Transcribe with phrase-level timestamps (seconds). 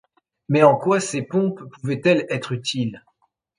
[0.49, 3.03] Mais en quoi ces pompes pouvaient-elles être utiles?